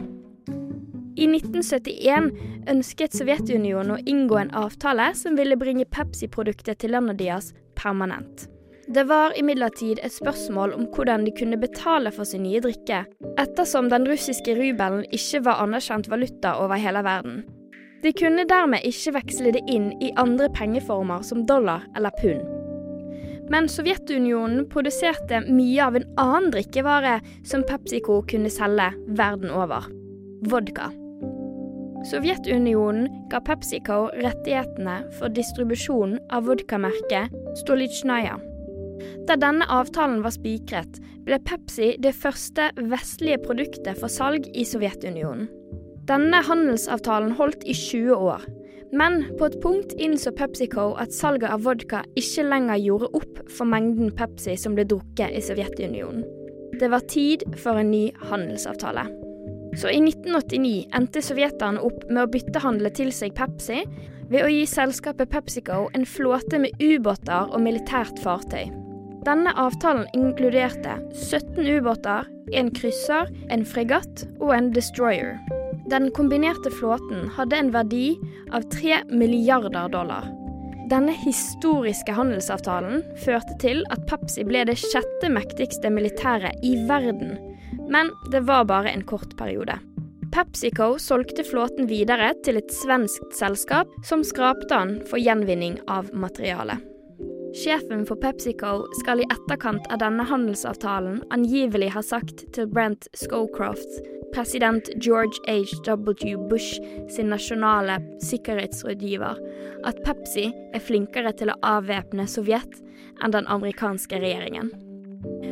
[1.21, 2.31] I 1971
[2.73, 8.47] ønsket Sovjetunionen å inngå en avtale som ville bringe Pepsi-produktet til landet deres permanent.
[8.91, 13.05] Det var imidlertid et spørsmål om hvordan de kunne betale for sin nye drikke,
[13.39, 17.43] ettersom den russiske rubelen ikke var anerkjent valuta over hele verden.
[18.01, 22.60] De kunne dermed ikke veksle det inn i andre pengeformer som dollar eller pund.
[23.51, 29.89] Men Sovjetunionen produserte mye av en annen drikkevare som PepsiCo kunne selge verden over
[30.51, 30.91] vodka.
[32.09, 38.39] Sovjetunionen ga PepsiCo rettighetene for distribusjon av vodkamerket Stolichnaya.
[39.29, 45.49] Da denne avtalen var spikret, ble Pepsi det første vestlige produktet for salg i Sovjetunionen.
[46.09, 48.47] Denne handelsavtalen holdt i 20 år.
[48.93, 53.71] Men på et punkt innså PepsiCo at salget av vodka ikke lenger gjorde opp for
[53.71, 56.25] mengden Pepsi som ble drukket i Sovjetunionen.
[56.81, 59.05] Det var tid for en ny handelsavtale.
[59.79, 63.85] Så i 1989 endte sovjeterne opp med å byttehandle til seg Pepsi
[64.31, 68.71] ved å gi selskapet PepsiCo en flåte med ubåter og militært fartøy.
[69.27, 72.27] Denne avtalen inkluderte 17 ubåter,
[72.57, 75.37] en krysser, en fregatt og en destroyer.
[75.91, 78.19] Den kombinerte flåten hadde en verdi
[78.53, 80.29] av 3 milliarder dollar.
[80.91, 87.37] Denne historiske handelsavtalen førte til at Pepsi ble det sjette mektigste militæret i verden.
[87.91, 89.81] Men det var bare en kort periode.
[90.31, 96.79] PepsiCo solgte flåten videre til et svensk selskap som skrapte den for gjenvinning av materialet.
[97.59, 103.99] Sjefen for PepsiCo skal i etterkant av denne handelsavtalen angivelig ha sagt til Brent Scowcroft,
[104.35, 106.37] president George H.W.
[106.51, 109.41] Bush sin nasjonale sikkerhetsrådgiver,
[109.85, 112.81] at Pepsi er flinkere til å avvæpne Sovjet
[113.23, 114.73] enn den amerikanske regjeringen.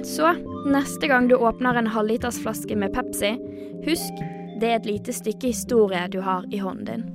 [0.04, 0.32] Så
[0.66, 3.34] neste gang du åpner en halvlitersflaske med Pepsi,
[3.86, 4.22] husk
[4.60, 7.08] det er et lite stykke historie du har i hånden din.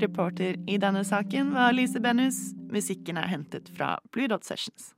[0.00, 2.38] Reporter i denne saken var Lise Benus.
[2.72, 4.94] Musikken er hentet fra Blue Dot Sessions.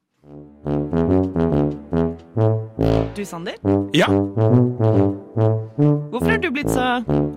[3.15, 3.55] Du, Sander?
[3.93, 4.07] Ja?
[6.09, 6.85] Hvorfor har du blitt så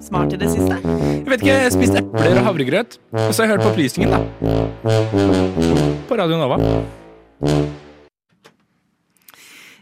[0.03, 0.77] smart i det siste?
[0.79, 2.95] Jeg vet ikke, jeg spiste epler og havregrøt.
[3.11, 4.19] Og så har jeg hørt på opplysningen, da.
[6.07, 6.55] På Radio Nova.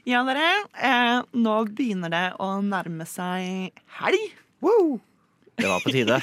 [0.10, 0.47] Ja, dere.
[0.73, 4.25] Eh, nå begynner det å nærme seg helg.
[5.62, 6.17] Det var på tide.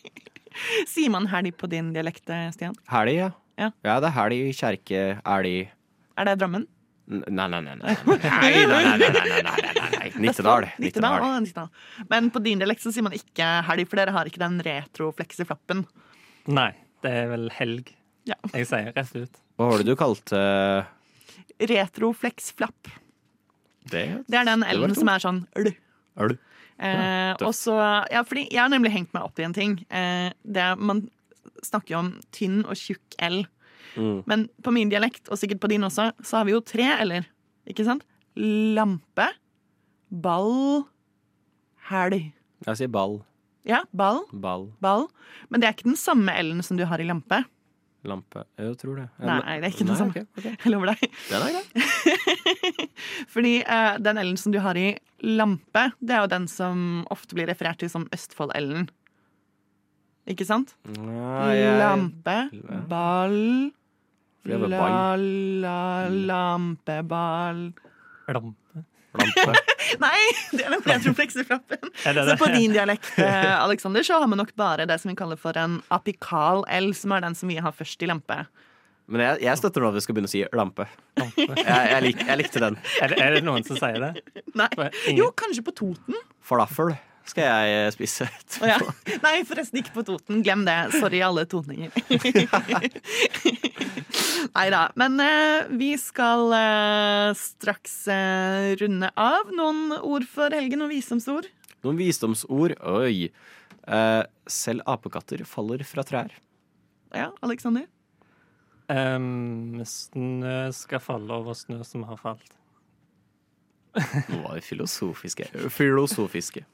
[0.94, 2.24] Sier man helg på din dialekt,
[2.56, 2.72] Stian?
[2.88, 3.30] Helg, ja.
[3.58, 3.68] Ja.
[3.84, 6.64] Ja, det er helg, kjerke, elg Er det Drammen?
[7.08, 7.74] Nei, nei, nei.
[7.76, 7.94] nei,
[8.66, 10.66] nei, nei, nei, nei, Nittedal.
[10.76, 11.68] Nittedal.
[12.10, 15.46] Men på din dialekt så sier man ikke helg, for dere har ikke den retroflekse
[15.48, 15.86] flappen.
[16.52, 16.70] Nei,
[17.04, 17.94] det er vel helg.
[18.28, 19.40] Jeg sier rett ut.
[19.56, 20.38] Hva var det du kalte
[21.58, 22.90] Retrofleksflapp.
[23.88, 25.72] Det, er den L-en som er sånn l.
[26.20, 26.34] øl.
[27.40, 27.74] og så,
[28.12, 29.78] ja, fordi jeg har nemlig hengt meg opp i en ting.
[30.76, 31.06] man
[31.64, 33.40] snakker jo om tynn og tjukk L.
[33.96, 34.22] Mm.
[34.30, 37.26] Men på min dialekt, og sikkert på din også, så har vi jo tre L-er.
[37.68, 38.04] Ikke sant?
[38.38, 39.26] Lampe,
[40.10, 40.84] ball,
[41.90, 42.30] helg.
[42.66, 43.20] Jeg sier ball.
[43.68, 44.68] Ja, ball, Ball.
[44.80, 45.08] ball.
[45.52, 47.42] Men det er ikke den samme L-en som du har i lampe.
[48.08, 48.44] Lampe.
[48.56, 49.06] Jeg tror det.
[49.20, 50.14] Nei, det er ikke den samme.
[50.14, 50.46] ok, ok.
[50.64, 51.18] Jeg lover deg.
[51.28, 52.46] Den er grei.
[53.34, 54.86] Fordi uh, den L-en som du har i
[55.26, 58.88] lampe, det er jo den som ofte blir referert til som Østfold-L-en.
[60.28, 60.74] Ikke sant?
[60.84, 62.38] Nei, jeg- Lampe,
[62.90, 63.38] ball
[64.48, 67.62] La, la, lampe, ball
[68.28, 68.84] Lampe.
[69.18, 69.54] Lampe.
[70.04, 70.20] Nei,
[70.52, 71.90] det er den retroflekseflappen.
[72.06, 75.16] Er Så på din dialekt, eh, Alexander, så har vi nok bare det som vi
[75.18, 78.42] kaller for en apikal L, som er den som vi har først i lampe.
[79.08, 80.84] Men jeg, jeg støtter nå at vi skal begynne å si lampe.
[81.38, 82.76] Jeg, jeg, lik, jeg likte den.
[83.00, 84.42] Er det, er det noen som sier det?
[84.60, 84.68] Nei.
[85.16, 86.18] Jo, kanskje på Toten.
[86.44, 86.92] Falafel
[87.30, 88.58] skal jeg spise spise.
[88.62, 88.78] Oh, ja.
[89.24, 90.42] Nei, forresten ikke på Toten.
[90.46, 90.78] Glem det.
[90.96, 91.88] Sorry, alle toninger.
[94.56, 94.82] Nei da.
[94.98, 99.52] Men eh, vi skal eh, straks eh, runde av.
[99.54, 101.46] Noen ord for helgen Noen visdomsord?
[101.86, 102.72] Noen visdomsord.
[102.88, 103.28] Oi.
[103.88, 106.30] Eh, selv apekatter faller fra trær.
[107.14, 107.86] Ja, Aleksander?
[108.88, 112.54] Um, snø skal falle over snø som har falt.
[114.30, 115.48] Nå var vi filosofiske.
[115.74, 116.64] Filosofiske.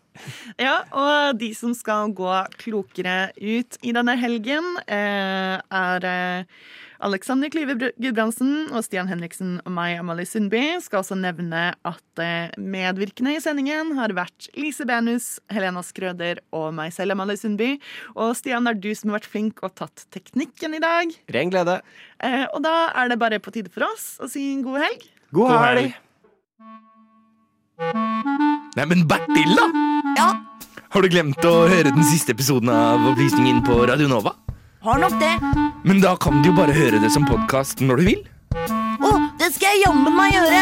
[0.61, 6.45] Ja, og de som skal gå klokere ut i denne helgen, eh, er eh,
[7.05, 10.63] Alexander Klyve Gudbrandsen og Stian Henriksen og meg, Amalie Sundby.
[10.85, 16.71] Skal også nevne at eh, medvirkende i sendingen har vært Lise Benus, Helena Skrøder og
[16.79, 17.75] meg selv, Amalie Sundby.
[18.15, 21.13] Og Stian, det er du som har vært flink og tatt teknikken i dag.
[21.35, 21.81] Ren glede.
[22.25, 25.07] Eh, og da er det bare på tide for oss å si en god helg.
[25.35, 26.04] God God helg!
[27.79, 29.67] Neimen, Bertil, da!
[30.17, 30.29] Ja,
[30.95, 34.35] Har du glemt å høre den siste episoden av Opplysningen på Radio Nova?
[34.85, 35.33] har nok det.
[35.83, 38.21] Men da kan du jo bare høre det som podkast når du vil.
[39.01, 39.11] Å,
[39.41, 40.61] det skal jeg jammen meg gjøre.